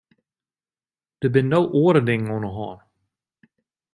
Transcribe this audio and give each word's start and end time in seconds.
Der 1.21 1.31
binne 1.33 1.55
no 1.57 1.59
oare 1.81 2.01
dingen 2.09 2.31
oan 2.35 2.45
de 2.47 2.51
hân. 2.57 2.79